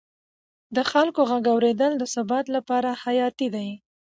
د 0.75 0.77
خلکو 0.91 1.21
غږ 1.29 1.45
اورېدل 1.53 1.91
د 1.97 2.03
ثبات 2.13 2.45
لپاره 2.55 2.89
حیاتي 3.03 3.47
دی 3.55 3.69